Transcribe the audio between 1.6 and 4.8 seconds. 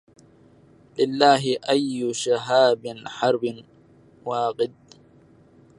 أي شهاب حرب واقد